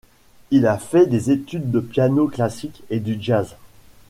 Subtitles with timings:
[0.49, 3.55] Il a fait des études de piano classique et du jazz.